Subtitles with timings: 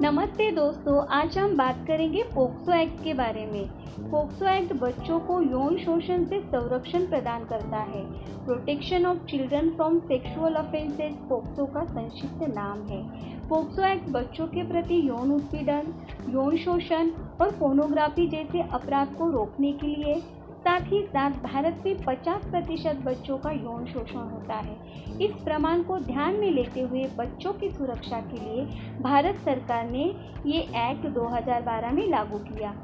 [0.00, 3.68] नमस्ते दोस्तों, आज हम बात करेंगे पोक्सो एक्ट के बारे में।
[4.10, 8.02] पोक्सो एक्ट बच्चों को यौन शोषण से संरक्षण प्रदान करता है।
[8.44, 13.02] Protection of children from sexual offences POCSO का संक्षिप्त नाम है।
[13.48, 15.92] पोक्सो एक्ट बच्चों के प्रति यौन उत्पीड़न,
[16.28, 17.10] यौन शोषण
[17.40, 20.20] और फोनोग्राफी जैसे अपराध को रोकने के लिए
[20.58, 24.76] साथ ही साथ भारत में 50 प्रतिशत बच्चों का यौन शोषण होता है।
[25.20, 28.64] इस प्रमाण को ध्यान में लेते हुए बच्चों की सुरक्षा के लिए
[29.00, 30.14] भारत सरकार ने
[30.46, 32.74] ये एक्ट 2012 में लागू किया।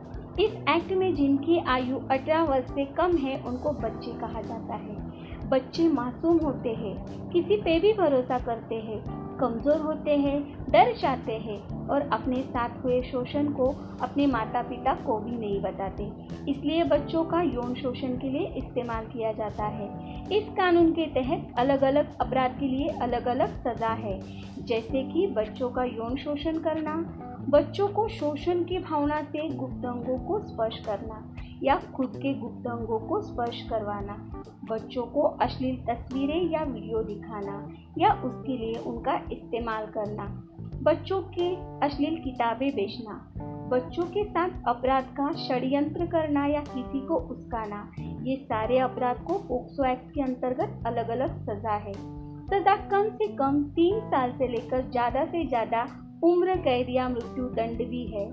[0.41, 5.04] इस एक्ट में जिनकी आयु 18 वर्ष से कम है, उनको बच्चे कहा जाता है।
[5.45, 6.95] बच्चे मासूम होते हैं,
[7.31, 8.99] किसी पे भी भरोसा करते हैं,
[9.39, 13.67] कमज़ोर होते हैं, डर जाते हैं और अपने साथ हुए शोषण को
[14.01, 16.05] अपने माता पिता को भी नहीं बताते।
[16.51, 19.89] इसलिए बच्चों का यौन शोषण के लिए इस्तेमाल किया जाता है।
[20.33, 24.19] इस कानून के तहत अलग अलग अपराध के लिए अलग अलग सज़ा है,
[24.65, 26.97] जैसे कि बच्चों का यौन शोषण करना,
[27.51, 31.23] बच्चों को शोषण की भावना से गुप्त अंगों को स्पर्श करना
[31.63, 34.17] या खुद के गुप्त अंगों को स्पर्श करवाना,
[34.71, 37.57] बच्चों को अश्लील तस्वीरें या वीडियो दिखाना
[37.99, 40.25] या उसके लिए उनका इस्तेमाल करना,
[40.83, 41.55] बच्चों के
[41.87, 43.21] अश्लील किताबें बेचना,
[43.71, 47.91] बच्चों के साथ अपराध का षड्यंत्र करना या किसी को उस्काना,
[48.23, 51.93] ये सारे अपराध को पोक्सो एक्ट के अंतर्गत अलग अलग सजा है।
[52.45, 55.87] सजा कम से कम तीन साल से लेकर ज़्यादा से ज़्यादा
[56.23, 58.25] उम्र, कैद या मृत्यु दंड भी है।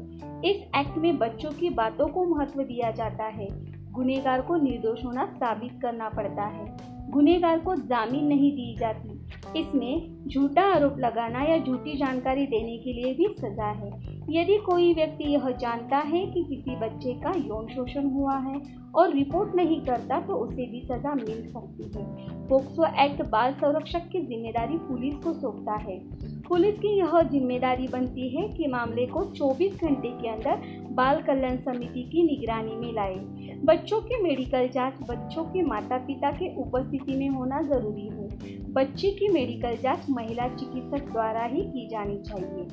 [0.46, 3.48] इस एक्ट में बच्चों की बातों को महत्व दिया जाता है।
[3.92, 6.66] गुनेगार को निर्दोष होना साबित करना पड़ता है।
[7.12, 9.20] गुनेगार को जामीन नहीं दी जाती।
[9.60, 13.90] इसमें झूठा आरोप लगाना या झूठी जानकारी देने के लिए भी सजा है।
[14.30, 18.62] यदि कोई व्यक्ति यह जानता है कि किसी बच्चे का यौन शोषण हुआ है
[18.96, 22.06] और रिपोर्ट नहीं करता तो उसे भी सजा मिल सकती है।
[22.48, 26.00] पोक्सो एक्ट बाल संरक्षक की ज़िम्मेदारी पुलिस को सौंपता है।
[26.52, 31.58] पुलिस की यह ज़िम्मेदारी बनती है कि मामले को 24 घंटे के अंदर बाल कल्याण
[31.58, 33.16] समिति की निगरानी में लाए।
[33.66, 39.12] बच्चों की मेडिकल जाँच, बच्चों के माता पिता के उपस्थिति में होना ज़रूरी है। बच्चे
[39.12, 42.68] की मेडिकल जाँच महिला चिकित्सक द्वारा ही की जानी चाहिए।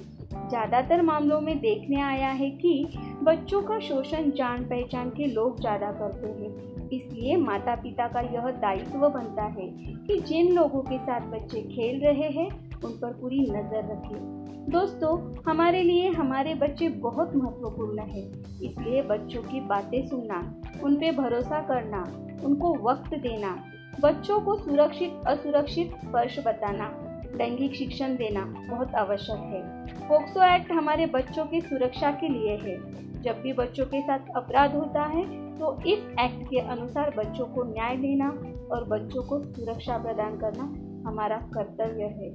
[0.49, 2.75] ज़्यादातर मामलों में देखने आया है कि
[3.22, 8.50] बच्चों का शोषण जान पहचान के लोग ज़्यादा करते हैं। इसलिए माता पिता का यह
[8.50, 9.66] दायित्व बनता है
[10.06, 12.49] कि जिन लोगों के साथ बच्चे खेल रहे हैं,
[12.81, 14.38] उन पर पूरी नज़र रखें।
[14.71, 18.22] दोस्तों, हमारे लिए हमारे बच्चे बहुत महत्वपूर्ण है।
[18.62, 22.04] इसलिए बच्चों की बातें सुनना, उन पे भरोसा करना,
[22.44, 23.65] उनको वक्त देना,
[24.00, 29.62] बच्चों को सुरक्षित, असुरक्षित स्पर्श बताना, लैंगिक शिक्षण देना बहुत आवश्यक है।
[30.09, 32.76] पोक्सो एक्ट हमारे बच्चों की सुरक्षा के लिए है।
[33.23, 35.25] जब भी बच्चों के साथ अपराध होता है
[35.59, 38.29] तो इस एक्ट के अनुसार बच्चों को न्याय देना
[38.73, 40.65] और बच्चों को सुरक्षा प्रदान करना
[41.09, 42.31] हमारा कर्तव्य है।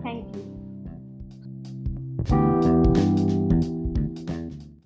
[0.00, 0.42] Thank you